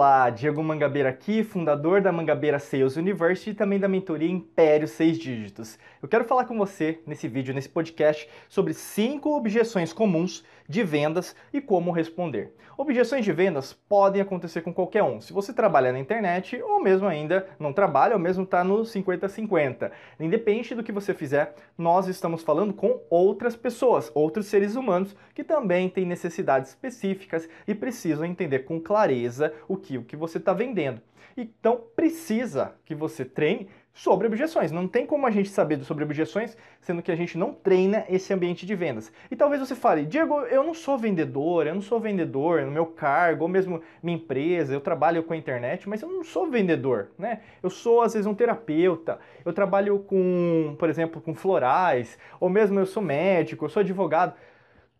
Olá, 0.00 0.30
Diego 0.30 0.62
Mangabeira 0.62 1.08
aqui, 1.08 1.42
fundador 1.42 2.00
da 2.00 2.12
Mangabeira 2.12 2.60
Sales 2.60 2.94
University 2.94 3.50
e 3.50 3.54
também 3.54 3.80
da 3.80 3.88
mentoria 3.88 4.30
Império 4.30 4.86
6 4.86 5.18
Dígitos. 5.18 5.76
Eu 6.00 6.08
quero 6.08 6.22
falar 6.22 6.44
com 6.44 6.56
você 6.56 7.00
nesse 7.04 7.26
vídeo, 7.26 7.52
nesse 7.52 7.68
podcast, 7.68 8.28
sobre 8.48 8.74
cinco 8.74 9.36
objeções 9.36 9.92
comuns 9.92 10.44
de 10.68 10.84
vendas 10.84 11.34
e 11.52 11.60
como 11.60 11.90
responder. 11.90 12.54
Objeções 12.76 13.24
de 13.24 13.32
vendas 13.32 13.72
podem 13.72 14.20
acontecer 14.20 14.60
com 14.60 14.72
qualquer 14.72 15.02
um. 15.02 15.20
Se 15.20 15.32
você 15.32 15.52
trabalha 15.52 15.92
na 15.92 15.98
internet 15.98 16.60
ou 16.62 16.82
mesmo 16.82 17.08
ainda 17.08 17.48
não 17.58 17.72
trabalha, 17.72 18.14
ou 18.14 18.20
mesmo 18.20 18.44
está 18.44 18.62
no 18.62 18.82
50-50. 18.82 19.90
Independente 20.20 20.74
do 20.74 20.82
que 20.82 20.92
você 20.92 21.14
fizer, 21.14 21.54
nós 21.76 22.06
estamos 22.06 22.42
falando 22.42 22.72
com 22.74 23.00
outras 23.10 23.56
pessoas, 23.56 24.12
outros 24.14 24.46
seres 24.46 24.76
humanos 24.76 25.16
que 25.34 25.42
também 25.42 25.88
têm 25.88 26.04
necessidades 26.04 26.70
específicas 26.70 27.48
e 27.66 27.74
precisam 27.74 28.24
entender 28.24 28.60
com 28.60 28.78
clareza 28.78 29.52
o 29.66 29.76
que, 29.76 29.98
o 29.98 30.04
que 30.04 30.16
você 30.16 30.38
está 30.38 30.52
vendendo. 30.52 31.00
Então 31.36 31.80
precisa 31.94 32.74
que 32.84 32.96
você 32.96 33.24
treine 33.24 33.68
sobre 33.92 34.26
objeções. 34.26 34.70
Não 34.70 34.86
tem 34.86 35.04
como 35.04 35.26
a 35.26 35.30
gente 35.30 35.48
saber 35.48 35.82
sobre 35.84 36.04
objeções, 36.04 36.56
sendo 36.80 37.02
que 37.02 37.10
a 37.10 37.16
gente 37.16 37.36
não 37.36 37.52
treina 37.52 38.04
esse 38.08 38.32
ambiente 38.32 38.64
de 38.64 38.74
vendas. 38.74 39.12
E 39.30 39.34
talvez 39.34 39.60
você 39.60 39.74
fale, 39.74 40.06
Diego, 40.06 40.40
eu 40.42 40.62
não 40.62 40.72
sou 40.72 40.96
vendedor, 40.96 41.66
eu 41.66 41.74
não 41.74 41.82
sou 41.82 41.98
vendedor 41.98 42.62
no 42.62 42.70
meu 42.70 42.86
cargo, 42.86 43.42
ou 43.42 43.48
mesmo 43.48 43.82
minha 44.02 44.16
empresa, 44.16 44.72
eu 44.72 44.80
trabalho 44.80 45.24
com 45.24 45.32
a 45.32 45.36
internet, 45.36 45.88
mas 45.88 46.00
eu 46.00 46.08
não 46.08 46.22
sou 46.22 46.48
vendedor, 46.48 47.10
né? 47.18 47.40
Eu 47.62 47.70
sou, 47.70 48.02
às 48.02 48.14
vezes, 48.14 48.26
um 48.26 48.34
terapeuta, 48.34 49.18
eu 49.44 49.52
trabalho 49.52 49.98
com, 50.00 50.76
por 50.78 50.88
exemplo, 50.88 51.20
com 51.20 51.34
florais, 51.34 52.16
ou 52.38 52.48
mesmo 52.48 52.78
eu 52.78 52.86
sou 52.86 53.02
médico, 53.02 53.64
eu 53.64 53.68
sou 53.68 53.80
advogado. 53.80 54.34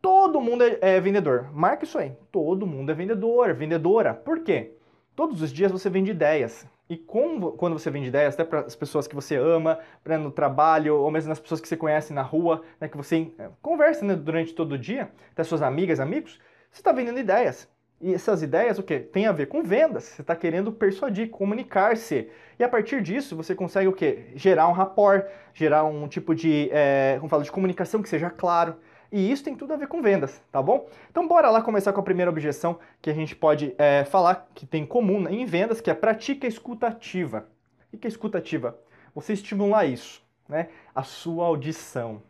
Todo 0.00 0.40
mundo 0.40 0.62
é, 0.64 0.78
é 0.80 1.00
vendedor. 1.00 1.50
Marca 1.52 1.84
isso 1.84 1.98
aí. 1.98 2.12
Todo 2.30 2.66
mundo 2.66 2.90
é 2.90 2.94
vendedor, 2.94 3.52
vendedora. 3.54 4.14
Por 4.14 4.40
quê? 4.40 4.72
Todos 5.14 5.42
os 5.42 5.52
dias 5.52 5.72
você 5.72 5.90
vende 5.90 6.12
ideias. 6.12 6.66
E 6.88 6.96
com, 6.96 7.52
quando 7.52 7.78
você 7.78 7.90
vende 7.90 8.08
ideias, 8.08 8.34
até 8.34 8.44
para 8.44 8.60
as 8.60 8.74
pessoas 8.74 9.06
que 9.06 9.14
você 9.14 9.36
ama, 9.36 9.78
para 10.02 10.16
no 10.16 10.30
trabalho, 10.30 10.96
ou 10.96 11.10
mesmo 11.10 11.28
nas 11.28 11.38
pessoas 11.38 11.60
que 11.60 11.68
você 11.68 11.76
conhece 11.76 12.14
na 12.14 12.22
rua, 12.22 12.62
né, 12.80 12.88
que 12.88 12.96
você 12.96 13.30
é, 13.38 13.50
conversa 13.60 14.04
né, 14.04 14.16
durante 14.16 14.54
todo 14.54 14.72
o 14.72 14.78
dia, 14.78 15.10
até 15.32 15.44
suas 15.44 15.60
amigas, 15.60 16.00
amigos, 16.00 16.40
você 16.70 16.80
está 16.80 16.90
vendendo 16.92 17.18
ideias. 17.18 17.68
E 18.00 18.14
essas 18.14 18.42
ideias, 18.42 18.78
o 18.78 18.82
que? 18.82 19.00
Tem 19.00 19.26
a 19.26 19.32
ver 19.32 19.46
com 19.46 19.62
vendas. 19.62 20.04
Você 20.04 20.22
está 20.22 20.36
querendo 20.36 20.70
persuadir, 20.70 21.30
comunicar-se. 21.30 22.30
E 22.56 22.62
a 22.62 22.68
partir 22.68 23.02
disso, 23.02 23.34
você 23.36 23.56
consegue 23.56 23.88
o 23.88 23.92
quê? 23.92 24.26
Gerar 24.36 24.68
um 24.68 24.72
rapport, 24.72 25.26
gerar 25.52 25.84
um 25.84 26.06
tipo 26.06 26.32
de, 26.32 26.70
é, 26.72 27.18
como 27.20 27.42
de 27.42 27.50
comunicação 27.50 28.00
que 28.00 28.08
seja 28.08 28.30
claro. 28.30 28.76
E 29.10 29.32
isso 29.32 29.42
tem 29.42 29.56
tudo 29.56 29.72
a 29.72 29.76
ver 29.76 29.88
com 29.88 30.02
vendas, 30.02 30.42
tá 30.52 30.62
bom? 30.62 30.86
Então 31.10 31.26
bora 31.26 31.48
lá 31.48 31.62
começar 31.62 31.94
com 31.94 32.00
a 32.00 32.02
primeira 32.02 32.30
objeção 32.30 32.78
que 33.00 33.08
a 33.08 33.14
gente 33.14 33.34
pode 33.34 33.74
é, 33.78 34.04
falar 34.04 34.48
que 34.54 34.66
tem 34.66 34.84
comum 34.84 35.26
em 35.28 35.46
vendas, 35.46 35.80
que 35.80 35.90
é 35.90 35.94
pratica 35.94 36.46
escutativa. 36.46 37.48
O 37.90 37.96
que 37.96 38.06
é 38.06 38.10
escutativa? 38.10 38.78
Você 39.14 39.32
estimular 39.32 39.86
isso, 39.86 40.22
né? 40.46 40.68
A 40.94 41.02
sua 41.02 41.46
audição. 41.46 42.22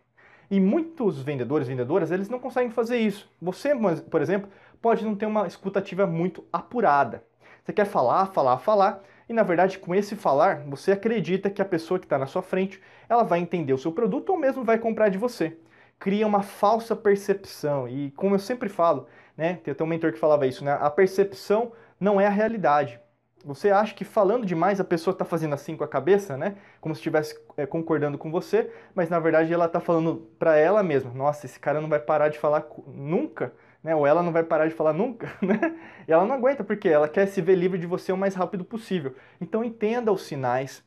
E 0.48 0.60
muitos 0.60 1.20
vendedores, 1.20 1.66
vendedoras, 1.66 2.12
eles 2.12 2.28
não 2.28 2.38
conseguem 2.38 2.70
fazer 2.70 2.98
isso. 2.98 3.28
Você, 3.42 3.72
por 4.08 4.22
exemplo, 4.22 4.48
pode 4.80 5.04
não 5.04 5.16
ter 5.16 5.26
uma 5.26 5.48
escutativa 5.48 6.06
muito 6.06 6.44
apurada. 6.52 7.24
Você 7.64 7.72
quer 7.72 7.86
falar, 7.86 8.26
falar, 8.26 8.56
falar, 8.58 9.02
e 9.28 9.32
na 9.32 9.42
verdade, 9.42 9.78
com 9.78 9.94
esse 9.94 10.14
falar, 10.14 10.60
você 10.60 10.92
acredita 10.92 11.50
que 11.50 11.60
a 11.60 11.64
pessoa 11.64 11.98
que 11.98 12.06
está 12.06 12.16
na 12.16 12.26
sua 12.26 12.40
frente, 12.40 12.80
ela 13.08 13.24
vai 13.24 13.40
entender 13.40 13.72
o 13.72 13.78
seu 13.78 13.90
produto 13.90 14.30
ou 14.30 14.38
mesmo 14.38 14.64
vai 14.64 14.78
comprar 14.78 15.08
de 15.08 15.18
você 15.18 15.58
cria 15.98 16.27
uma 16.27 16.42
falsa 16.42 16.94
percepção. 16.94 17.88
E 17.88 18.10
como 18.12 18.34
eu 18.34 18.38
sempre 18.38 18.68
falo, 18.68 19.06
né, 19.36 19.60
tem 19.62 19.72
até 19.72 19.82
um 19.82 19.86
mentor 19.86 20.12
que 20.12 20.18
falava 20.18 20.46
isso, 20.46 20.64
né, 20.64 20.77
a 20.80 20.91
percepção 20.91 21.72
não 22.00 22.20
é 22.20 22.27
a 22.27 22.30
realidade. 22.30 23.00
Você 23.44 23.70
acha 23.70 23.94
que 23.94 24.04
falando 24.04 24.44
demais 24.44 24.81
a 24.81 24.84
pessoa 24.84 25.12
está 25.12 25.25
fazendo 25.25 25.54
assim 25.54 25.76
com 25.76 25.84
a 25.84 25.88
cabeça, 25.88 26.36
né? 26.36 26.56
Como 26.81 26.94
se 26.94 26.98
estivesse 26.98 27.38
é, 27.56 27.64
concordando 27.66 28.19
com 28.19 28.31
você, 28.31 28.70
mas 28.94 29.09
na 29.09 29.19
verdade 29.20 29.53
ela 29.53 29.66
está 29.66 29.81
falando 29.81 30.28
para 30.38 30.56
ela 30.56 30.82
mesma: 30.82 31.12
Nossa, 31.14 31.47
esse 31.47 31.59
cara 31.59 31.81
não 31.81 31.88
vai 31.88 32.00
parar 32.00 32.28
de 32.30 32.38
falar 32.38 32.66
nunca, 32.86 33.53
né? 33.82 33.94
Ou 33.94 34.06
ela 34.06 34.22
não 34.22 34.32
vai 34.32 34.42
parar 34.42 34.66
de 34.66 34.75
falar 34.75 34.92
nunca, 34.92 35.32
né? 35.41 35.76
E 36.06 36.12
ela 36.12 36.26
não 36.26 36.34
aguenta 36.34 36.65
porque 36.65 36.88
ela 36.88 37.09
quer 37.09 37.26
se 37.26 37.41
ver 37.41 37.54
livre 37.54 37.78
de 37.78 37.86
você 37.86 38.12
o 38.12 38.16
mais 38.16 38.34
rápido 38.34 38.65
possível. 38.65 39.15
Então 39.41 39.62
entenda 39.62 40.12
os 40.12 40.22
sinais, 40.22 40.82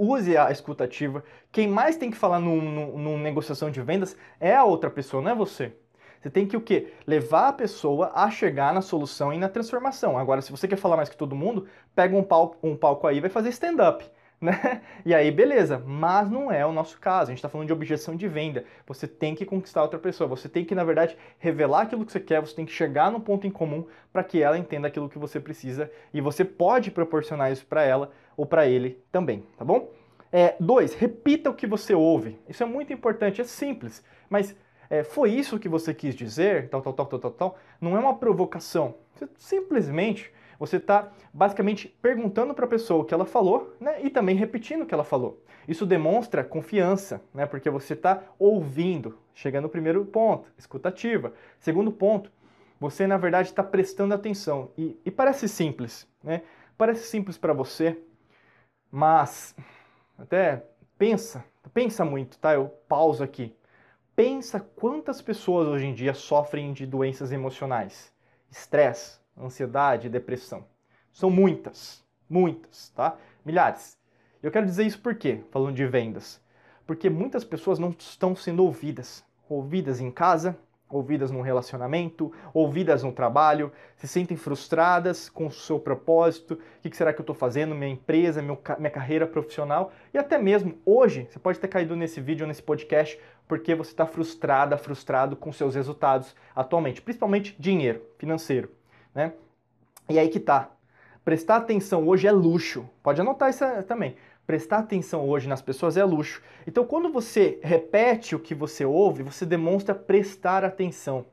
use 0.00 0.36
a 0.36 0.50
escutativa. 0.50 1.22
Quem 1.52 1.68
mais 1.68 1.96
tem 1.96 2.10
que 2.10 2.16
falar 2.16 2.40
numa 2.40 3.18
negociação 3.18 3.70
de 3.70 3.82
vendas 3.82 4.16
é 4.40 4.56
a 4.56 4.64
outra 4.64 4.88
pessoa, 4.88 5.22
não 5.22 5.30
é 5.30 5.34
você. 5.34 5.72
Você 6.20 6.30
tem 6.30 6.46
que 6.46 6.56
o 6.56 6.60
quê? 6.60 6.92
Levar 7.06 7.48
a 7.48 7.52
pessoa 7.52 8.10
a 8.14 8.30
chegar 8.30 8.72
na 8.72 8.82
solução 8.82 9.32
e 9.32 9.38
na 9.38 9.48
transformação. 9.48 10.18
Agora, 10.18 10.42
se 10.42 10.50
você 10.50 10.68
quer 10.68 10.76
falar 10.76 10.96
mais 10.96 11.08
que 11.08 11.16
todo 11.16 11.34
mundo, 11.36 11.66
pega 11.94 12.16
um 12.16 12.22
palco, 12.22 12.56
um 12.62 12.76
palco 12.76 13.06
aí 13.06 13.18
e 13.18 13.20
vai 13.20 13.30
fazer 13.30 13.48
stand-up. 13.50 14.04
Né? 14.40 14.80
E 15.04 15.14
aí, 15.14 15.30
beleza, 15.30 15.82
mas 15.86 16.30
não 16.30 16.52
é 16.52 16.64
o 16.64 16.72
nosso 16.72 16.98
caso. 16.98 17.30
A 17.30 17.32
gente 17.32 17.38
está 17.38 17.48
falando 17.48 17.66
de 17.66 17.72
objeção 17.72 18.14
de 18.14 18.28
venda. 18.28 18.64
Você 18.86 19.06
tem 19.06 19.34
que 19.34 19.46
conquistar 19.46 19.82
outra 19.82 19.98
pessoa. 19.98 20.28
Você 20.28 20.48
tem 20.48 20.64
que, 20.64 20.74
na 20.74 20.84
verdade, 20.84 21.16
revelar 21.38 21.82
aquilo 21.82 22.04
que 22.04 22.12
você 22.12 22.20
quer. 22.20 22.40
Você 22.40 22.54
tem 22.54 22.66
que 22.66 22.72
chegar 22.72 23.10
no 23.10 23.20
ponto 23.20 23.46
em 23.46 23.50
comum 23.50 23.86
para 24.12 24.22
que 24.22 24.42
ela 24.42 24.58
entenda 24.58 24.88
aquilo 24.88 25.08
que 25.08 25.18
você 25.18 25.40
precisa. 25.40 25.90
E 26.12 26.20
você 26.20 26.44
pode 26.44 26.90
proporcionar 26.90 27.50
isso 27.50 27.64
para 27.66 27.82
ela 27.82 28.10
ou 28.36 28.44
para 28.44 28.66
ele 28.66 29.02
também, 29.10 29.44
tá 29.56 29.64
bom? 29.64 29.90
É, 30.32 30.54
dois, 30.60 30.94
repita 30.94 31.50
o 31.50 31.54
que 31.54 31.66
você 31.66 31.94
ouve. 31.94 32.38
Isso 32.48 32.62
é 32.62 32.66
muito 32.66 32.92
importante, 32.92 33.40
é 33.40 33.44
simples, 33.44 34.04
mas 34.28 34.54
é, 34.88 35.02
foi 35.02 35.30
isso 35.30 35.58
que 35.58 35.68
você 35.68 35.92
quis 35.92 36.14
dizer, 36.14 36.68
tal, 36.68 36.80
tal, 36.82 36.92
tal, 36.92 37.06
tal, 37.06 37.18
tal, 37.18 37.30
tal. 37.30 37.58
Não 37.80 37.96
é 37.96 38.00
uma 38.00 38.16
provocação. 38.16 38.94
Você, 39.14 39.28
simplesmente 39.36 40.32
você 40.60 40.76
está 40.76 41.10
basicamente 41.32 41.88
perguntando 41.88 42.52
para 42.52 42.66
a 42.66 42.68
pessoa 42.68 43.00
o 43.00 43.04
que 43.06 43.14
ela 43.14 43.24
falou 43.24 43.74
né, 43.80 44.02
e 44.02 44.10
também 44.10 44.36
repetindo 44.36 44.82
o 44.82 44.86
que 44.86 44.92
ela 44.92 45.02
falou. 45.02 45.42
Isso 45.66 45.86
demonstra 45.86 46.44
confiança, 46.44 47.22
né, 47.32 47.46
porque 47.46 47.70
você 47.70 47.94
está 47.94 48.22
ouvindo. 48.38 49.18
Chega 49.34 49.58
no 49.58 49.70
primeiro 49.70 50.04
ponto, 50.04 50.52
escutativa. 50.58 51.32
Segundo 51.58 51.90
ponto, 51.90 52.30
você 52.78 53.06
na 53.06 53.16
verdade 53.16 53.48
está 53.48 53.62
prestando 53.62 54.12
atenção. 54.12 54.70
E, 54.76 55.00
e 55.02 55.10
parece 55.10 55.48
simples, 55.48 56.06
né? 56.22 56.42
Parece 56.76 57.06
simples 57.08 57.38
para 57.38 57.54
você, 57.54 57.98
mas 58.90 59.54
até 60.18 60.66
pensa, 60.98 61.42
pensa 61.72 62.04
muito, 62.04 62.38
tá? 62.38 62.54
Eu 62.54 62.68
pauso 62.86 63.24
aqui. 63.24 63.54
Pensa 64.14 64.60
quantas 64.60 65.22
pessoas 65.22 65.68
hoje 65.68 65.86
em 65.86 65.94
dia 65.94 66.12
sofrem 66.12 66.74
de 66.74 66.84
doenças 66.84 67.32
emocionais, 67.32 68.12
estresse, 68.50 69.19
ansiedade, 69.38 70.08
depressão. 70.08 70.64
São 71.12 71.30
muitas, 71.30 72.04
muitas, 72.28 72.90
tá? 72.90 73.16
Milhares. 73.44 73.98
Eu 74.42 74.50
quero 74.50 74.66
dizer 74.66 74.84
isso 74.84 75.00
por 75.00 75.14
quê? 75.14 75.40
Falando 75.50 75.74
de 75.74 75.86
vendas. 75.86 76.40
Porque 76.86 77.10
muitas 77.10 77.44
pessoas 77.44 77.78
não 77.78 77.90
estão 77.90 78.34
sendo 78.34 78.64
ouvidas. 78.64 79.24
Ouvidas 79.48 80.00
em 80.00 80.10
casa, 80.10 80.56
ouvidas 80.90 81.30
num 81.30 81.40
relacionamento, 81.40 82.32
ouvidas 82.52 83.02
no 83.02 83.12
trabalho, 83.12 83.72
se 83.96 84.08
sentem 84.08 84.36
frustradas 84.36 85.28
com 85.28 85.46
o 85.46 85.50
seu 85.50 85.78
propósito, 85.78 86.54
o 86.54 86.90
que 86.90 86.96
será 86.96 87.12
que 87.12 87.20
eu 87.20 87.22
estou 87.22 87.34
fazendo, 87.34 87.74
minha 87.74 87.92
empresa, 87.92 88.42
minha 88.42 88.90
carreira 88.90 89.26
profissional, 89.26 89.92
e 90.12 90.18
até 90.18 90.36
mesmo 90.36 90.78
hoje, 90.84 91.28
você 91.30 91.38
pode 91.38 91.60
ter 91.60 91.68
caído 91.68 91.94
nesse 91.94 92.20
vídeo, 92.20 92.46
nesse 92.46 92.62
podcast, 92.62 93.18
porque 93.46 93.74
você 93.74 93.90
está 93.92 94.06
frustrada, 94.06 94.76
frustrado 94.76 95.36
com 95.36 95.52
seus 95.52 95.74
resultados 95.74 96.34
atualmente, 96.54 97.00
principalmente 97.00 97.54
dinheiro, 97.58 98.02
financeiro, 98.18 98.70
né? 99.14 99.32
E 100.08 100.18
aí 100.18 100.28
que 100.28 100.40
tá. 100.40 100.70
Prestar 101.24 101.56
atenção 101.56 102.08
hoje 102.08 102.26
é 102.26 102.32
luxo. 102.32 102.88
Pode 103.02 103.20
anotar 103.20 103.50
isso 103.50 103.64
também. 103.86 104.16
Prestar 104.46 104.78
atenção 104.78 105.28
hoje 105.28 105.48
nas 105.48 105.62
pessoas 105.62 105.96
é 105.96 106.04
luxo. 106.04 106.42
Então, 106.66 106.84
quando 106.84 107.12
você 107.12 107.60
repete 107.62 108.34
o 108.34 108.40
que 108.40 108.54
você 108.54 108.84
ouve, 108.84 109.22
você 109.22 109.46
demonstra 109.46 109.94
prestar 109.94 110.64
atenção. 110.64 111.26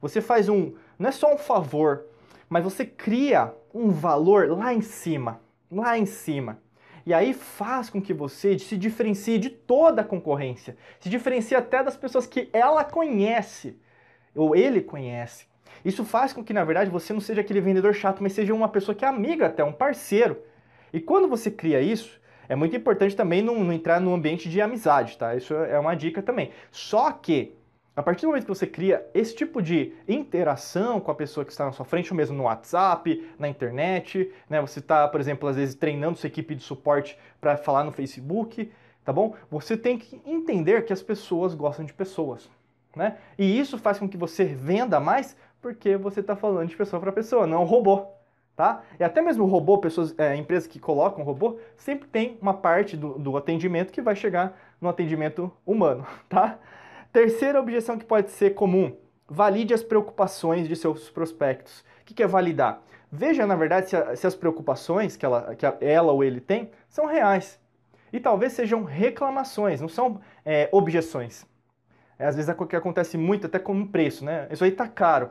Você 0.00 0.20
faz 0.20 0.48
um, 0.48 0.74
não 0.98 1.08
é 1.08 1.12
só 1.12 1.32
um 1.32 1.38
favor, 1.38 2.06
mas 2.48 2.62
você 2.62 2.84
cria 2.84 3.52
um 3.74 3.90
valor 3.90 4.50
lá 4.50 4.72
em 4.72 4.82
cima, 4.82 5.40
lá 5.70 5.98
em 5.98 6.06
cima. 6.06 6.60
E 7.04 7.12
aí 7.12 7.32
faz 7.34 7.90
com 7.90 8.00
que 8.00 8.14
você 8.14 8.58
se 8.58 8.76
diferencie 8.76 9.38
de 9.38 9.50
toda 9.50 10.02
a 10.02 10.04
concorrência, 10.04 10.76
se 11.00 11.08
diferencie 11.08 11.56
até 11.56 11.82
das 11.82 11.96
pessoas 11.96 12.26
que 12.26 12.48
ela 12.52 12.84
conhece 12.84 13.76
ou 14.34 14.54
ele 14.54 14.80
conhece. 14.80 15.46
Isso 15.84 16.04
faz 16.04 16.32
com 16.32 16.44
que, 16.44 16.52
na 16.52 16.64
verdade, 16.64 16.90
você 16.90 17.12
não 17.12 17.20
seja 17.20 17.40
aquele 17.40 17.60
vendedor 17.60 17.94
chato, 17.94 18.22
mas 18.22 18.32
seja 18.32 18.54
uma 18.54 18.68
pessoa 18.68 18.94
que 18.94 19.04
é 19.04 19.08
amiga 19.08 19.46
até, 19.46 19.64
um 19.64 19.72
parceiro. 19.72 20.38
E 20.92 21.00
quando 21.00 21.28
você 21.28 21.50
cria 21.50 21.80
isso, 21.80 22.20
é 22.48 22.54
muito 22.54 22.76
importante 22.76 23.16
também 23.16 23.42
não, 23.42 23.62
não 23.64 23.72
entrar 23.72 24.00
no 24.00 24.12
ambiente 24.14 24.48
de 24.48 24.60
amizade, 24.60 25.16
tá? 25.16 25.34
Isso 25.34 25.54
é 25.54 25.78
uma 25.78 25.94
dica 25.94 26.22
também. 26.22 26.50
Só 26.70 27.10
que 27.10 27.56
a 27.94 28.02
partir 28.02 28.22
do 28.22 28.28
momento 28.28 28.44
que 28.44 28.48
você 28.48 28.66
cria 28.66 29.06
esse 29.12 29.34
tipo 29.34 29.60
de 29.60 29.92
interação 30.08 30.98
com 30.98 31.10
a 31.10 31.14
pessoa 31.14 31.44
que 31.44 31.52
está 31.52 31.66
na 31.66 31.72
sua 31.72 31.84
frente, 31.84 32.10
ou 32.10 32.16
mesmo 32.16 32.34
no 32.34 32.44
WhatsApp, 32.44 33.30
na 33.38 33.48
internet, 33.48 34.32
né? 34.48 34.60
Você 34.62 34.78
está, 34.78 35.06
por 35.06 35.20
exemplo, 35.20 35.48
às 35.48 35.56
vezes 35.56 35.74
treinando 35.74 36.16
sua 36.16 36.28
equipe 36.28 36.54
de 36.54 36.62
suporte 36.62 37.18
para 37.38 37.56
falar 37.56 37.84
no 37.84 37.92
Facebook, 37.92 38.70
tá 39.04 39.12
bom? 39.12 39.34
Você 39.50 39.76
tem 39.76 39.98
que 39.98 40.20
entender 40.24 40.86
que 40.86 40.92
as 40.92 41.02
pessoas 41.02 41.54
gostam 41.54 41.84
de 41.84 41.92
pessoas, 41.92 42.50
né? 42.94 43.16
E 43.38 43.58
isso 43.58 43.78
faz 43.78 43.98
com 43.98 44.08
que 44.08 44.16
você 44.16 44.44
venda 44.44 45.00
mais 45.00 45.36
porque 45.60 45.96
você 45.96 46.20
está 46.20 46.34
falando 46.34 46.68
de 46.68 46.76
pessoa 46.76 47.00
para 47.00 47.12
pessoa, 47.12 47.46
não 47.46 47.64
robô. 47.64 48.06
Tá? 48.54 48.82
E 49.00 49.04
até 49.04 49.22
mesmo 49.22 49.44
o 49.44 49.46
robô, 49.46 49.78
pessoas, 49.78 50.14
é, 50.18 50.36
empresas 50.36 50.68
que 50.68 50.78
colocam 50.78 51.24
robô, 51.24 51.58
sempre 51.74 52.06
tem 52.06 52.36
uma 52.40 52.52
parte 52.52 52.96
do, 52.98 53.18
do 53.18 53.36
atendimento 53.36 53.90
que 53.90 54.02
vai 54.02 54.14
chegar 54.14 54.58
no 54.78 54.90
atendimento 54.90 55.50
humano, 55.64 56.06
tá? 56.28 56.58
Terceira 57.10 57.58
objeção 57.58 57.96
que 57.96 58.04
pode 58.04 58.30
ser 58.30 58.50
comum, 58.50 58.94
valide 59.26 59.72
as 59.72 59.82
preocupações 59.82 60.68
de 60.68 60.76
seus 60.76 61.08
prospectos. 61.08 61.82
O 62.02 62.04
que 62.04 62.22
é 62.22 62.26
validar? 62.26 62.82
Veja, 63.10 63.46
na 63.46 63.56
verdade, 63.56 63.88
se, 63.88 63.96
a, 63.96 64.14
se 64.14 64.26
as 64.26 64.34
preocupações 64.34 65.16
que, 65.16 65.24
ela, 65.24 65.54
que 65.54 65.66
ela 65.80 66.12
ou 66.12 66.22
ele 66.22 66.40
tem 66.40 66.70
são 66.88 67.06
reais. 67.06 67.58
E 68.12 68.20
talvez 68.20 68.52
sejam 68.52 68.84
reclamações, 68.84 69.80
não 69.80 69.88
são 69.88 70.20
é, 70.44 70.68
objeções. 70.72 71.46
É, 72.22 72.26
às 72.26 72.36
vezes 72.36 72.48
é 72.48 72.54
o 72.56 72.66
que 72.66 72.76
acontece 72.76 73.18
muito, 73.18 73.48
até 73.48 73.58
com 73.58 73.80
o 73.80 73.88
preço, 73.88 74.24
né? 74.24 74.46
Isso 74.48 74.62
aí 74.62 74.70
tá 74.70 74.86
caro. 74.86 75.30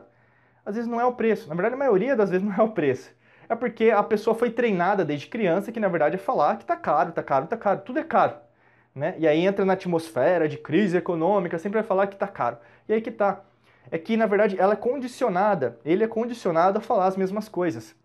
Às 0.64 0.74
vezes 0.74 0.88
não 0.88 1.00
é 1.00 1.04
o 1.06 1.14
preço. 1.14 1.48
Na 1.48 1.54
verdade, 1.54 1.74
a 1.74 1.78
maioria 1.78 2.14
das 2.14 2.28
vezes 2.28 2.44
não 2.46 2.54
é 2.54 2.62
o 2.62 2.68
preço. 2.68 3.10
É 3.48 3.54
porque 3.54 3.90
a 3.90 4.02
pessoa 4.02 4.36
foi 4.36 4.50
treinada 4.50 5.02
desde 5.02 5.26
criança 5.26 5.72
que, 5.72 5.80
na 5.80 5.88
verdade, 5.88 6.16
é 6.16 6.18
falar 6.18 6.58
que 6.58 6.66
tá 6.66 6.76
caro, 6.76 7.10
tá 7.10 7.22
caro, 7.22 7.46
tá 7.46 7.56
caro. 7.56 7.80
Tudo 7.80 7.98
é 7.98 8.04
caro. 8.04 8.34
Né? 8.94 9.14
E 9.18 9.26
aí 9.26 9.40
entra 9.40 9.64
na 9.64 9.72
atmosfera 9.72 10.46
de 10.46 10.58
crise 10.58 10.98
econômica, 10.98 11.58
sempre 11.58 11.78
vai 11.78 11.88
falar 11.88 12.08
que 12.08 12.16
tá 12.16 12.28
caro. 12.28 12.58
E 12.86 12.92
aí 12.92 13.00
que 13.00 13.10
tá. 13.10 13.40
É 13.90 13.96
que, 13.96 14.14
na 14.14 14.26
verdade, 14.26 14.60
ela 14.60 14.74
é 14.74 14.76
condicionada, 14.76 15.78
ele 15.86 16.04
é 16.04 16.06
condicionado 16.08 16.76
a 16.76 16.82
falar 16.82 17.06
as 17.06 17.16
mesmas 17.16 17.48
coisas. 17.48 17.96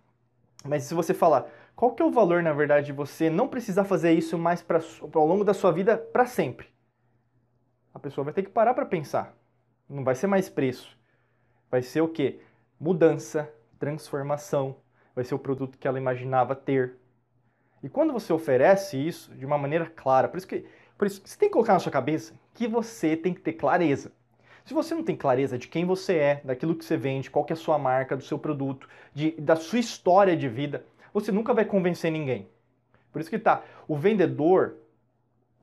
Mas 0.64 0.84
se 0.84 0.94
você 0.94 1.14
falar, 1.14 1.46
qual 1.76 1.92
que 1.92 2.02
é 2.02 2.06
o 2.06 2.12
valor, 2.12 2.42
na 2.42 2.54
verdade, 2.54 2.86
de 2.86 2.94
você 2.94 3.30
não 3.30 3.50
precisar 3.50 3.84
fazer 3.84 4.14
isso 4.14 4.38
mais 4.38 4.62
pra, 4.62 4.80
ao 5.14 5.28
longo 5.28 5.44
da 5.44 5.54
sua 5.54 5.74
vida 5.74 5.98
para 5.98 6.26
sempre? 6.26 6.77
A 7.98 8.00
pessoa 8.00 8.24
vai 8.24 8.32
ter 8.32 8.44
que 8.44 8.52
parar 8.52 8.76
para 8.76 8.86
pensar. 8.86 9.36
Não 9.90 10.04
vai 10.04 10.14
ser 10.14 10.28
mais 10.28 10.48
preço. 10.48 10.96
Vai 11.68 11.82
ser 11.82 12.02
o 12.02 12.08
quê? 12.08 12.40
Mudança, 12.80 13.52
transformação. 13.80 14.76
Vai 15.16 15.26
ser 15.26 15.34
o 15.34 15.40
produto 15.40 15.80
que 15.80 15.88
ela 15.88 15.98
imaginava 15.98 16.56
ter. 16.56 17.00
E 17.82 17.90
quando 17.90 18.14
você 18.14 18.32
oferece 18.32 18.96
isso 18.96 19.34
de 19.34 19.48
uma 19.48 19.58
maneira 19.58 19.88
clara, 19.88 20.28
por 20.28 20.38
isso 20.38 20.48
que 20.48 20.64
por 20.96 21.08
isso, 21.08 21.24
você 21.26 21.36
tem 21.40 21.50
que 21.50 21.54
colocar 21.54 21.74
na 21.74 21.80
sua 21.80 21.92
cabeça 21.92 22.36
que 22.54 22.68
você 22.68 23.18
tem 23.18 23.34
que 23.34 23.42
ter 23.42 23.54
clareza. 23.54 24.12
Se 24.64 24.76
você 24.76 24.94
não 24.94 25.02
tem 25.04 25.16
clareza 25.16 25.58
de 25.58 25.68
quem 25.68 25.84
você 25.84 26.18
é, 26.18 26.42
daquilo 26.44 26.76
que 26.76 26.86
você 26.86 26.98
vende, 26.98 27.32
qual 27.32 27.46
que 27.46 27.54
é 27.54 27.56
a 27.56 27.58
sua 27.58 27.80
marca, 27.80 28.16
do 28.16 28.24
seu 28.24 28.38
produto, 28.38 28.88
de, 29.12 29.32
da 29.42 29.56
sua 29.56 29.80
história 29.80 30.38
de 30.38 30.48
vida, 30.48 30.86
você 31.12 31.32
nunca 31.32 31.52
vai 31.52 31.66
convencer 31.66 32.12
ninguém. 32.12 32.48
Por 33.12 33.22
isso 33.22 33.30
que 33.32 33.40
tá, 33.40 33.64
o 33.88 33.96
vendedor 33.96 34.76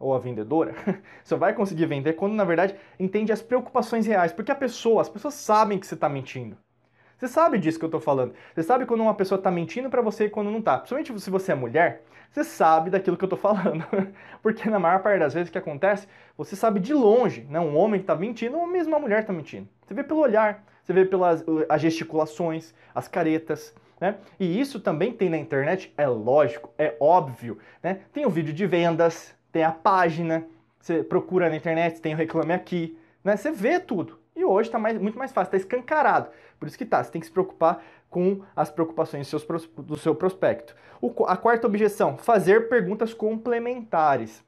ou 0.04 0.14
a 0.14 0.18
vendedora 0.18 0.74
só 1.24 1.36
vai 1.36 1.54
conseguir 1.54 1.86
vender 1.86 2.12
quando, 2.14 2.34
na 2.34 2.44
verdade, 2.44 2.74
entende 2.98 3.32
as 3.32 3.42
preocupações 3.42 4.06
reais. 4.06 4.32
Porque 4.32 4.52
a 4.52 4.54
pessoa, 4.54 5.00
as 5.00 5.08
pessoas 5.08 5.34
sabem 5.34 5.78
que 5.78 5.86
você 5.86 5.94
está 5.94 6.08
mentindo. 6.08 6.56
Você 7.16 7.28
sabe 7.28 7.58
disso 7.58 7.78
que 7.78 7.84
eu 7.84 7.88
estou 7.88 8.00
falando. 8.00 8.34
Você 8.54 8.62
sabe 8.62 8.84
quando 8.84 9.00
uma 9.00 9.14
pessoa 9.14 9.38
está 9.38 9.50
mentindo 9.50 9.88
para 9.88 10.02
você 10.02 10.26
e 10.26 10.30
quando 10.30 10.50
não 10.50 10.58
está. 10.58 10.78
Principalmente 10.78 11.20
se 11.20 11.30
você 11.30 11.52
é 11.52 11.54
mulher, 11.54 12.02
você 12.30 12.44
sabe 12.44 12.90
daquilo 12.90 13.16
que 13.16 13.24
eu 13.24 13.26
estou 13.26 13.38
falando. 13.38 13.84
Porque 14.42 14.68
na 14.68 14.78
maior 14.78 15.00
parte 15.00 15.20
das 15.20 15.32
vezes 15.32 15.48
que 15.48 15.56
acontece, 15.56 16.06
você 16.36 16.54
sabe 16.54 16.80
de 16.80 16.92
longe, 16.92 17.46
né? 17.48 17.60
Um 17.60 17.76
homem 17.76 18.00
que 18.00 18.04
está 18.04 18.14
mentindo 18.14 18.58
ou 18.58 18.66
mesmo 18.66 18.92
uma 18.92 18.98
mulher 18.98 19.20
está 19.20 19.32
mentindo. 19.32 19.68
Você 19.86 19.94
vê 19.94 20.02
pelo 20.02 20.20
olhar, 20.20 20.64
você 20.82 20.92
vê 20.92 21.04
pelas 21.04 21.44
as 21.68 21.80
gesticulações, 21.80 22.74
as 22.94 23.08
caretas. 23.08 23.74
Né? 24.00 24.16
E 24.38 24.60
isso 24.60 24.80
também 24.80 25.12
tem 25.12 25.30
na 25.30 25.38
internet, 25.38 25.94
é 25.96 26.06
lógico, 26.06 26.70
é 26.76 26.94
óbvio. 27.00 27.58
Né? 27.82 28.00
Tem 28.12 28.26
o 28.26 28.30
vídeo 28.30 28.52
de 28.52 28.66
vendas, 28.66 29.34
tem 29.54 29.62
a 29.62 29.70
página, 29.70 30.44
você 30.80 31.04
procura 31.04 31.48
na 31.48 31.54
internet, 31.54 32.00
tem 32.00 32.12
o 32.12 32.16
Reclame 32.16 32.52
Aqui, 32.52 32.98
né? 33.22 33.36
Você 33.36 33.52
vê 33.52 33.78
tudo. 33.78 34.18
E 34.34 34.44
hoje 34.44 34.68
está 34.68 34.80
muito 34.80 35.16
mais 35.16 35.30
fácil, 35.30 35.46
está 35.46 35.56
escancarado. 35.56 36.28
Por 36.58 36.66
isso 36.66 36.76
que 36.76 36.84
tá, 36.84 37.00
você 37.00 37.12
tem 37.12 37.20
que 37.20 37.28
se 37.28 37.32
preocupar 37.32 37.80
com 38.10 38.42
as 38.56 38.68
preocupações 38.68 39.30
do, 39.30 39.38
seus, 39.38 39.66
do 39.78 39.96
seu 39.96 40.12
prospecto. 40.12 40.74
O, 41.00 41.24
a 41.24 41.36
quarta 41.36 41.68
objeção, 41.68 42.18
fazer 42.18 42.68
perguntas 42.68 43.14
complementares. 43.14 44.42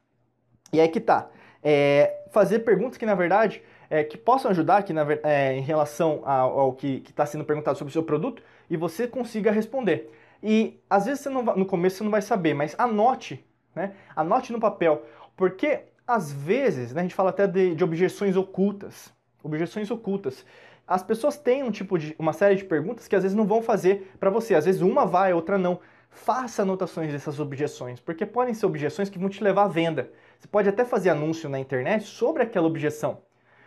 E 0.72 0.80
aí 0.80 0.88
que 0.88 0.98
tá. 0.98 1.30
É, 1.62 2.24
fazer 2.32 2.60
perguntas 2.60 2.98
que, 2.98 3.06
na 3.06 3.14
verdade, 3.14 3.62
é, 3.88 4.02
que 4.02 4.18
possam 4.18 4.50
ajudar 4.50 4.82
que, 4.82 4.92
na, 4.92 5.06
é, 5.22 5.56
em 5.56 5.62
relação 5.62 6.22
ao, 6.24 6.58
ao 6.58 6.72
que 6.72 7.04
está 7.08 7.24
sendo 7.24 7.44
perguntado 7.44 7.78
sobre 7.78 7.90
o 7.90 7.92
seu 7.92 8.02
produto 8.02 8.42
e 8.68 8.76
você 8.76 9.06
consiga 9.06 9.52
responder. 9.52 10.12
E 10.42 10.80
às 10.90 11.06
vezes 11.06 11.20
você 11.20 11.28
não, 11.28 11.44
no 11.44 11.64
começo 11.64 11.98
você 11.98 12.04
não 12.04 12.10
vai 12.10 12.22
saber, 12.22 12.54
mas 12.54 12.74
anote 12.76 13.45
né? 13.76 13.92
Anote 14.16 14.52
no 14.52 14.58
papel, 14.58 15.04
porque 15.36 15.82
às 16.06 16.32
vezes, 16.32 16.92
né, 16.92 17.00
a 17.00 17.02
gente 17.02 17.14
fala 17.14 17.30
até 17.30 17.46
de, 17.46 17.74
de 17.74 17.84
objeções 17.84 18.36
ocultas. 18.36 19.12
Objeções 19.42 19.90
ocultas. 19.90 20.44
As 20.86 21.02
pessoas 21.02 21.36
têm 21.36 21.62
um 21.62 21.70
tipo 21.70 21.98
de 21.98 22.14
uma 22.18 22.32
série 22.32 22.54
de 22.54 22.64
perguntas 22.64 23.06
que 23.06 23.16
às 23.16 23.22
vezes 23.22 23.36
não 23.36 23.44
vão 23.44 23.60
fazer 23.60 24.12
para 24.18 24.30
você. 24.30 24.54
Às 24.54 24.64
vezes 24.64 24.80
uma 24.80 25.04
vai, 25.04 25.32
outra 25.32 25.58
não. 25.58 25.80
Faça 26.08 26.62
anotações 26.62 27.12
dessas 27.12 27.38
objeções, 27.38 28.00
porque 28.00 28.24
podem 28.24 28.54
ser 28.54 28.64
objeções 28.64 29.10
que 29.10 29.18
vão 29.18 29.28
te 29.28 29.42
levar 29.44 29.64
à 29.64 29.68
venda. 29.68 30.10
Você 30.38 30.48
pode 30.48 30.68
até 30.68 30.84
fazer 30.84 31.10
anúncio 31.10 31.48
na 31.48 31.58
internet 31.58 32.04
sobre 32.04 32.42
aquela 32.42 32.66
objeção. 32.66 33.18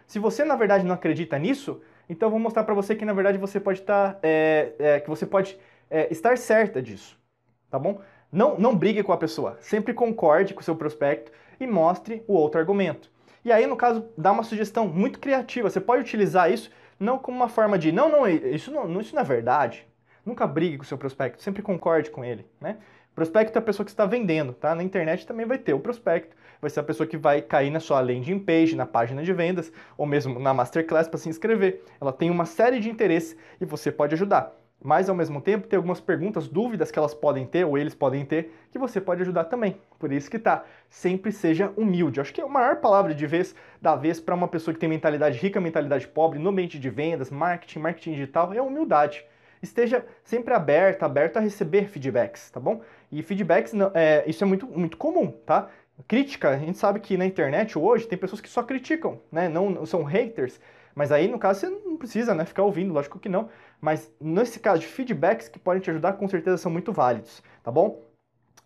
Se 0.07 0.17
você 0.17 0.43
na 0.43 0.55
verdade 0.55 0.85
não 0.85 0.95
acredita 0.95 1.37
nisso, 1.37 1.81
então 2.09 2.27
eu 2.27 2.31
vou 2.31 2.39
mostrar 2.39 2.63
para 2.63 2.73
você 2.73 2.95
que 2.95 3.05
na 3.05 3.13
verdade 3.13 3.37
você 3.37 3.59
pode 3.59 3.81
estar, 3.81 4.13
tá, 4.13 4.19
é, 4.23 4.73
é, 4.79 4.99
que 4.99 5.09
você 5.09 5.25
pode 5.25 5.59
é, 5.89 6.11
estar 6.11 6.37
certa 6.37 6.81
disso, 6.81 7.19
tá 7.69 7.77
bom? 7.77 8.01
Não, 8.31 8.59
não 8.59 8.75
brigue 8.75 9.01
com 9.01 9.11
a 9.11 9.17
pessoa, 9.17 9.57
sempre 9.59 9.93
concorde 9.93 10.53
com 10.53 10.61
o 10.61 10.63
seu 10.63 10.75
prospecto 10.75 11.31
e 11.59 11.65
mostre 11.65 12.23
o 12.27 12.33
outro 12.33 12.59
argumento. 12.59 13.09
E 13.43 13.51
aí, 13.51 13.65
no 13.65 13.75
caso, 13.75 14.05
dá 14.15 14.31
uma 14.31 14.43
sugestão 14.43 14.87
muito 14.87 15.19
criativa. 15.19 15.69
Você 15.69 15.79
pode 15.79 16.03
utilizar 16.03 16.51
isso 16.51 16.69
não 16.99 17.17
como 17.17 17.37
uma 17.37 17.49
forma 17.49 17.79
de, 17.79 17.91
não, 17.91 18.09
não, 18.09 18.27
isso 18.27 18.71
não, 18.71 19.01
isso 19.01 19.15
não 19.15 19.21
é 19.21 19.25
verdade. 19.25 19.87
Nunca 20.23 20.45
brigue 20.45 20.77
com 20.77 20.83
o 20.83 20.85
seu 20.85 20.97
prospecto, 20.97 21.41
sempre 21.41 21.63
concorde 21.63 22.11
com 22.11 22.23
ele, 22.23 22.45
né? 22.61 22.77
Prospecto 23.15 23.57
é 23.57 23.59
a 23.59 23.63
pessoa 23.63 23.83
que 23.83 23.91
está 23.91 24.05
vendendo, 24.05 24.53
tá? 24.53 24.75
Na 24.75 24.83
internet 24.83 25.25
também 25.25 25.45
vai 25.45 25.57
ter 25.57 25.73
o 25.73 25.79
prospecto, 25.79 26.35
vai 26.61 26.69
ser 26.69 26.81
a 26.81 26.83
pessoa 26.83 27.07
que 27.07 27.17
vai 27.17 27.41
cair 27.41 27.71
na 27.71 27.79
sua 27.79 27.99
landing 27.99 28.39
page, 28.39 28.75
na 28.75 28.85
página 28.85 29.23
de 29.23 29.33
vendas, 29.33 29.71
ou 29.97 30.05
mesmo 30.05 30.39
na 30.39 30.53
masterclass 30.53 31.07
para 31.07 31.17
se 31.17 31.29
inscrever. 31.29 31.83
Ela 31.99 32.13
tem 32.13 32.29
uma 32.29 32.45
série 32.45 32.79
de 32.79 32.89
interesses 32.89 33.35
e 33.59 33.65
você 33.65 33.91
pode 33.91 34.13
ajudar 34.13 34.58
mas 34.81 35.09
ao 35.09 35.15
mesmo 35.15 35.41
tempo 35.41 35.67
tem 35.67 35.77
algumas 35.77 35.99
perguntas, 35.99 36.47
dúvidas 36.47 36.89
que 36.89 36.97
elas 36.97 37.13
podem 37.13 37.45
ter 37.45 37.65
ou 37.65 37.77
eles 37.77 37.93
podem 37.93 38.25
ter, 38.25 38.53
que 38.71 38.79
você 38.79 39.01
pode 39.01 39.21
ajudar 39.21 39.45
também. 39.45 39.77
Por 39.97 40.11
isso 40.11 40.31
que 40.31 40.39
tá, 40.39 40.63
sempre 40.89 41.31
seja 41.31 41.73
humilde. 41.75 42.21
Acho 42.21 42.33
que 42.33 42.39
é 42.39 42.43
a 42.43 42.47
maior 42.47 42.77
palavra 42.77 43.13
de 43.13 43.27
vez 43.27 43.53
da 43.81 43.95
vez 43.95 44.19
para 44.19 44.35
uma 44.35 44.47
pessoa 44.47 44.73
que 44.73 44.79
tem 44.79 44.87
mentalidade 44.87 45.37
rica, 45.37 45.59
mentalidade 45.59 46.07
pobre, 46.07 46.39
no 46.39 46.49
ambiente 46.49 46.79
de 46.79 46.89
vendas, 46.89 47.29
marketing, 47.29 47.79
marketing 47.79 48.11
digital, 48.11 48.53
é 48.53 48.61
humildade. 48.61 49.25
Esteja 49.61 50.05
sempre 50.23 50.53
aberto, 50.53 51.03
aberto 51.03 51.37
a 51.37 51.41
receber 51.41 51.89
feedbacks, 51.89 52.49
tá 52.49 52.61
bom? 52.61 52.81
E 53.11 53.21
feedbacks, 53.21 53.73
é, 53.93 54.23
isso 54.25 54.41
é 54.43 54.47
muito, 54.47 54.65
muito 54.65 54.95
comum, 54.95 55.31
tá? 55.45 55.67
Crítica, 56.07 56.51
a 56.51 56.57
gente 56.57 56.77
sabe 56.77 57.01
que 57.01 57.17
na 57.17 57.25
internet 57.25 57.77
hoje 57.77 58.07
tem 58.07 58.17
pessoas 58.17 58.39
que 58.39 58.47
só 58.47 58.63
criticam, 58.63 59.19
né? 59.29 59.49
Não 59.49 59.85
são 59.85 60.03
haters. 60.03 60.57
Mas 60.95 61.11
aí, 61.11 61.27
no 61.27 61.39
caso, 61.39 61.61
você 61.61 61.69
não 61.69 61.97
precisa 61.97 62.33
né, 62.33 62.45
ficar 62.45 62.63
ouvindo, 62.63 62.93
lógico 62.93 63.19
que 63.19 63.29
não. 63.29 63.49
Mas 63.81 64.11
nesse 64.19 64.59
caso 64.59 64.81
de 64.81 64.87
feedbacks 64.87 65.47
que 65.47 65.59
podem 65.59 65.81
te 65.81 65.89
ajudar, 65.89 66.13
com 66.13 66.27
certeza 66.27 66.57
são 66.57 66.71
muito 66.71 66.91
válidos, 66.91 67.41
tá 67.63 67.71
bom? 67.71 68.01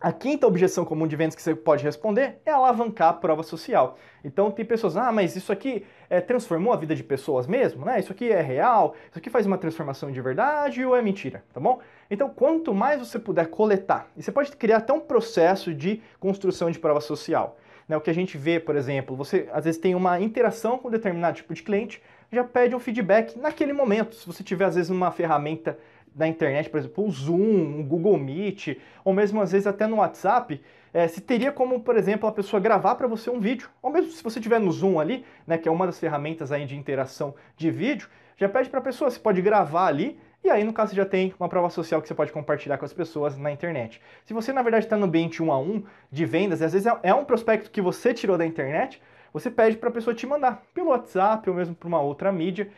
A 0.03 0.11
quinta 0.11 0.45
objeção 0.45 0.83
comum 0.83 1.07
de 1.07 1.15
vendas 1.15 1.33
que 1.33 1.41
você 1.41 1.55
pode 1.55 1.81
responder 1.81 2.41
é 2.45 2.51
alavancar 2.51 3.07
a 3.07 3.13
prova 3.13 3.41
social. 3.41 3.97
Então 4.21 4.51
tem 4.51 4.65
pessoas, 4.65 4.97
ah, 4.97 5.13
mas 5.13 5.33
isso 5.37 5.49
aqui 5.49 5.85
é, 6.09 6.19
transformou 6.19 6.73
a 6.73 6.75
vida 6.75 6.93
de 6.93 7.01
pessoas 7.01 7.47
mesmo, 7.47 7.85
né? 7.85 7.99
Isso 7.99 8.11
aqui 8.11 8.29
é 8.29 8.41
real, 8.41 8.95
isso 9.09 9.17
aqui 9.17 9.29
faz 9.29 9.45
uma 9.45 9.57
transformação 9.57 10.11
de 10.11 10.19
verdade 10.19 10.83
ou 10.83 10.93
é 10.93 11.01
mentira, 11.01 11.41
tá 11.53 11.59
bom? 11.61 11.79
Então 12.11 12.27
quanto 12.27 12.73
mais 12.73 12.99
você 12.99 13.17
puder 13.17 13.47
coletar, 13.47 14.09
e 14.17 14.21
você 14.21 14.29
pode 14.29 14.51
criar 14.57 14.79
até 14.79 14.91
um 14.91 14.99
processo 14.99 15.73
de 15.73 16.01
construção 16.19 16.69
de 16.69 16.79
prova 16.79 16.99
social. 16.99 17.57
Né? 17.87 17.95
O 17.95 18.01
que 18.01 18.09
a 18.09 18.13
gente 18.13 18.37
vê, 18.37 18.59
por 18.59 18.75
exemplo, 18.75 19.15
você 19.15 19.47
às 19.53 19.63
vezes 19.63 19.79
tem 19.79 19.95
uma 19.95 20.19
interação 20.19 20.77
com 20.77 20.89
determinado 20.89 21.37
tipo 21.37 21.53
de 21.53 21.63
cliente, 21.63 22.01
já 22.33 22.43
pede 22.43 22.75
um 22.75 22.79
feedback 22.79 23.37
naquele 23.37 23.73
momento. 23.73 24.15
Se 24.15 24.25
você 24.25 24.43
tiver, 24.43 24.65
às 24.65 24.75
vezes, 24.75 24.89
uma 24.89 25.11
ferramenta 25.11 25.77
da 26.15 26.27
internet, 26.27 26.69
por 26.69 26.77
exemplo, 26.77 27.05
o 27.05 27.11
Zoom, 27.11 27.79
o 27.79 27.83
Google 27.83 28.17
Meet, 28.17 28.77
ou 29.03 29.13
mesmo 29.13 29.41
às 29.41 29.51
vezes 29.51 29.65
até 29.65 29.87
no 29.87 29.97
WhatsApp, 29.97 30.61
é, 30.93 31.07
se 31.07 31.21
teria 31.21 31.51
como, 31.51 31.79
por 31.79 31.97
exemplo, 31.97 32.29
a 32.29 32.31
pessoa 32.31 32.59
gravar 32.59 32.95
para 32.95 33.07
você 33.07 33.29
um 33.29 33.39
vídeo, 33.39 33.67
ou 33.81 33.91
mesmo 33.91 34.11
se 34.11 34.23
você 34.23 34.39
tiver 34.39 34.59
no 34.59 34.71
Zoom 34.71 34.99
ali, 34.99 35.25
né, 35.47 35.57
que 35.57 35.67
é 35.67 35.71
uma 35.71 35.87
das 35.87 35.99
ferramentas 35.99 36.51
aí 36.51 36.65
de 36.65 36.75
interação 36.75 37.33
de 37.57 37.71
vídeo, 37.71 38.07
já 38.37 38.47
pede 38.47 38.69
para 38.69 38.79
a 38.79 38.83
pessoa, 38.83 39.09
você 39.09 39.19
pode 39.19 39.41
gravar 39.41 39.87
ali, 39.87 40.19
e 40.43 40.49
aí 40.49 40.63
no 40.63 40.73
caso 40.73 40.91
você 40.91 40.97
já 40.97 41.05
tem 41.05 41.33
uma 41.39 41.49
prova 41.49 41.69
social 41.69 42.01
que 42.01 42.07
você 42.07 42.13
pode 42.13 42.31
compartilhar 42.31 42.77
com 42.77 42.85
as 42.85 42.93
pessoas 42.93 43.37
na 43.37 43.51
internet. 43.51 43.99
Se 44.23 44.33
você 44.33 44.53
na 44.53 44.61
verdade 44.61 44.85
está 44.85 44.97
no 44.97 45.05
ambiente 45.05 45.41
um 45.41 45.51
a 45.51 45.57
um 45.57 45.83
de 46.11 46.25
vendas, 46.25 46.61
e 46.61 46.65
às 46.65 46.73
vezes 46.73 46.85
é, 46.85 46.95
é 47.01 47.13
um 47.13 47.25
prospecto 47.25 47.71
que 47.71 47.81
você 47.81 48.13
tirou 48.13 48.37
da 48.37 48.45
internet, 48.45 49.01
você 49.33 49.49
pede 49.49 49.77
para 49.77 49.89
a 49.89 49.91
pessoa 49.91 50.13
te 50.13 50.27
mandar 50.27 50.63
pelo 50.73 50.89
WhatsApp 50.89 51.49
ou 51.49 51.55
mesmo 51.55 51.73
para 51.73 51.87
uma 51.87 51.99
outra 51.99 52.31
mídia, 52.31 52.69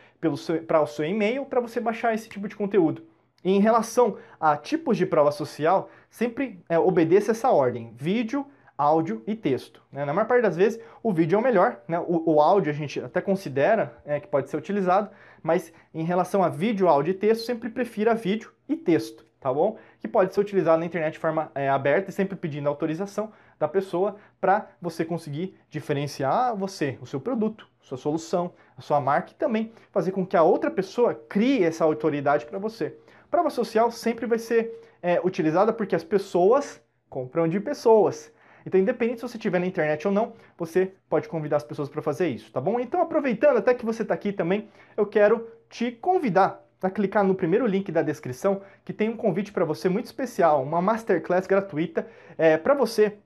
para 0.66 0.82
o 0.82 0.86
seu 0.86 1.04
e-mail, 1.04 1.44
para 1.44 1.60
você 1.60 1.78
baixar 1.78 2.14
esse 2.14 2.28
tipo 2.28 2.48
de 2.48 2.56
conteúdo. 2.56 3.02
E 3.44 3.52
em 3.52 3.60
relação 3.60 4.16
a 4.40 4.56
tipos 4.56 4.96
de 4.96 5.06
prova 5.06 5.30
social, 5.30 5.90
sempre 6.10 6.58
é, 6.68 6.78
obedeça 6.78 7.30
essa 7.30 7.50
ordem: 7.50 7.92
vídeo, 7.94 8.46
áudio 8.76 9.22
e 9.26 9.36
texto. 9.36 9.82
Né? 9.92 10.04
Na 10.04 10.12
maior 10.12 10.26
parte 10.26 10.42
das 10.42 10.56
vezes, 10.56 10.80
o 11.02 11.12
vídeo 11.12 11.36
é 11.36 11.38
o 11.38 11.42
melhor, 11.42 11.80
né? 11.86 11.98
o, 12.00 12.34
o, 12.34 12.40
áudio 12.40 12.70
a 12.72 12.74
gente 12.74 12.98
até 13.00 13.20
considera 13.20 13.96
é, 14.04 14.18
que 14.18 14.26
pode 14.26 14.50
ser 14.50 14.56
utilizado, 14.56 15.10
mas 15.42 15.72
em 15.94 16.04
relação 16.04 16.42
a 16.42 16.48
vídeo, 16.48 16.88
áudio 16.88 17.12
e 17.12 17.14
texto, 17.14 17.44
sempre 17.44 17.68
prefira 17.68 18.14
vídeo 18.14 18.50
e 18.68 18.76
texto. 18.76 19.24
tá 19.38 19.52
bom? 19.52 19.78
Que 20.00 20.08
pode 20.08 20.34
ser 20.34 20.40
utilizado 20.40 20.80
na 20.80 20.86
internet 20.86 21.12
de 21.12 21.18
forma 21.18 21.50
é, 21.54 21.68
aberta 21.68 22.10
e 22.10 22.12
sempre 22.12 22.36
pedindo 22.36 22.68
autorização 22.68 23.32
da 23.58 23.66
pessoa 23.68 24.16
para 24.40 24.68
você 24.80 25.04
conseguir 25.04 25.56
diferenciar 25.70 26.54
você, 26.56 26.98
o 27.00 27.06
seu 27.06 27.20
produto, 27.20 27.68
sua 27.80 27.96
solução, 27.96 28.52
a 28.76 28.80
sua 28.80 29.00
marca 29.00 29.32
e 29.32 29.34
também 29.34 29.72
fazer 29.90 30.12
com 30.12 30.26
que 30.26 30.36
a 30.36 30.42
outra 30.42 30.70
pessoa 30.70 31.14
crie 31.14 31.62
essa 31.64 31.84
autoridade 31.84 32.46
para 32.46 32.58
você. 32.58 32.98
Prova 33.30 33.50
social 33.50 33.90
sempre 33.90 34.26
vai 34.26 34.38
ser 34.38 34.80
é, 35.02 35.20
utilizada 35.22 35.72
porque 35.72 35.94
as 35.94 36.04
pessoas 36.04 36.82
compram 37.08 37.48
de 37.48 37.60
pessoas. 37.60 38.32
Então, 38.64 38.80
independente 38.80 39.20
se 39.20 39.28
você 39.28 39.36
estiver 39.36 39.60
na 39.60 39.66
internet 39.66 40.06
ou 40.08 40.12
não, 40.12 40.34
você 40.58 40.92
pode 41.08 41.28
convidar 41.28 41.58
as 41.58 41.64
pessoas 41.64 41.88
para 41.88 42.02
fazer 42.02 42.28
isso, 42.28 42.50
tá 42.50 42.60
bom? 42.60 42.80
Então, 42.80 43.00
aproveitando 43.00 43.58
até 43.58 43.72
que 43.72 43.86
você 43.86 44.02
está 44.02 44.14
aqui 44.14 44.32
também, 44.32 44.68
eu 44.96 45.06
quero 45.06 45.46
te 45.70 45.92
convidar 45.92 46.66
a 46.82 46.90
clicar 46.90 47.24
no 47.24 47.34
primeiro 47.34 47.66
link 47.66 47.90
da 47.90 48.02
descrição, 48.02 48.60
que 48.84 48.92
tem 48.92 49.08
um 49.08 49.16
convite 49.16 49.52
para 49.52 49.64
você 49.64 49.88
muito 49.88 50.06
especial, 50.06 50.62
uma 50.62 50.82
masterclass 50.82 51.46
gratuita 51.46 52.06
é, 52.36 52.56
para 52.56 52.74
você 52.74 53.18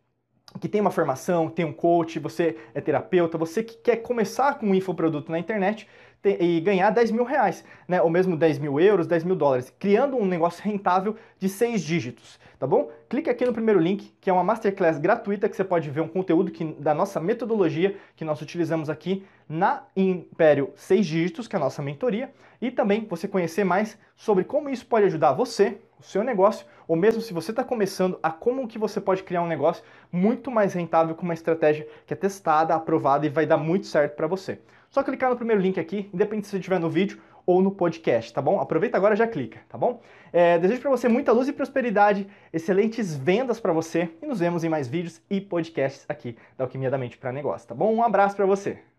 que 0.59 0.69
tem 0.69 0.81
uma 0.81 0.91
formação, 0.91 1.49
tem 1.49 1.65
um 1.65 1.73
coach, 1.73 2.19
você 2.19 2.57
é 2.75 2.81
terapeuta, 2.81 3.39
você 3.39 3.63
que 3.63 3.77
quer 3.77 3.97
começar 3.97 4.59
com 4.59 4.67
um 4.67 4.75
infoproduto 4.75 5.31
na 5.31 5.39
internet 5.39 5.87
e 6.25 6.61
ganhar 6.61 6.91
10 6.91 7.13
mil 7.13 7.25
reais, 7.25 7.65
né? 7.89 8.03
Ou 8.03 8.11
mesmo 8.11 8.37
10 8.37 8.59
mil 8.59 8.79
euros, 8.79 9.07
10 9.07 9.25
mil 9.25 9.35
dólares, 9.35 9.73
criando 9.79 10.17
um 10.17 10.27
negócio 10.27 10.63
rentável 10.63 11.17
de 11.39 11.49
seis 11.49 11.81
dígitos, 11.83 12.39
tá 12.59 12.67
bom? 12.67 12.91
Clique 13.09 13.31
aqui 13.31 13.47
no 13.47 13.55
primeiro 13.55 13.81
link, 13.81 14.13
que 14.21 14.29
é 14.29 14.33
uma 14.33 14.45
masterclass 14.45 14.99
gratuita 14.99 15.49
que 15.49 15.57
você 15.57 15.65
pode 15.65 15.89
ver 15.89 16.03
um 16.03 16.09
conteúdo 16.09 16.51
que, 16.51 16.65
da 16.79 16.93
nossa 16.93 17.19
metodologia 17.21 17.97
que 18.17 18.25
nós 18.25 18.43
utilizamos 18.43 18.91
aqui 18.91 19.25
na 19.49 19.85
Império 19.97 20.71
6 20.75 21.07
Dígitos, 21.07 21.49
que 21.49 21.57
é 21.57 21.59
a 21.59 21.61
nossa 21.61 21.81
mentoria, 21.81 22.31
e 22.61 22.71
também 22.71 23.07
você 23.09 23.27
conhecer 23.27 23.65
mais 23.65 23.99
sobre 24.15 24.45
como 24.45 24.69
isso 24.69 24.85
pode 24.85 25.07
ajudar 25.07 25.33
você, 25.33 25.79
o 26.01 26.03
seu 26.03 26.25
negócio, 26.25 26.67
ou 26.89 26.97
mesmo 26.97 27.21
se 27.21 27.33
você 27.33 27.53
está 27.53 27.63
começando, 27.63 28.19
a 28.23 28.31
como 28.31 28.67
que 28.67 28.79
você 28.79 29.01
pode 29.01 29.23
criar 29.23 29.43
um 29.43 29.47
negócio 29.47 29.85
muito 30.11 30.51
mais 30.51 30.73
rentável 30.73 31.15
com 31.15 31.23
uma 31.23 31.35
estratégia 31.35 31.87
que 32.07 32.15
é 32.15 32.17
testada, 32.17 32.75
aprovada 32.75 33.27
e 33.27 33.29
vai 33.29 33.47
dar 33.47 33.59
muito 33.59 33.87
certo 33.87 34.17
para 34.17 34.27
você. 34.27 34.61
Só 34.91 35.03
clicar 35.03 35.31
no 35.31 35.37
primeiro 35.37 35.63
link 35.63 35.79
aqui, 35.79 36.11
independente 36.13 36.47
se 36.47 36.51
você 36.51 36.57
estiver 36.57 36.81
no 36.81 36.91
vídeo 36.91 37.21
ou 37.47 37.63
no 37.63 37.71
podcast, 37.71 38.33
tá 38.33 38.43
bom? 38.43 38.61
Aproveita 38.61 38.97
agora 38.97 39.15
e 39.15 39.17
já 39.17 39.27
clica, 39.27 39.61
tá 39.69 39.79
bom? 39.79 40.01
É, 40.33 40.59
desejo 40.59 40.81
para 40.81 40.91
você 40.91 41.09
muita 41.09 41.33
luz 41.33 41.49
e 41.49 41.53
prosperidade, 41.53 42.27
excelentes 42.53 43.15
vendas 43.15 43.61
para 43.61 43.73
você 43.73 44.11
e 44.23 44.27
nos 44.27 44.41
vemos 44.41 44.65
em 44.65 44.69
mais 44.69 44.89
vídeos 44.89 45.21
e 45.31 45.41
podcasts 45.41 46.05
aqui 46.09 46.37
da 46.57 46.65
Alquimia 46.65 46.91
da 46.91 46.99
Mente 46.99 47.19
para 47.19 47.33
Negócio, 47.33 47.69
tá 47.69 47.75
bom? 47.75 47.95
Um 47.95 48.03
abraço 48.03 48.37
para 48.37 48.47
você. 48.47 48.90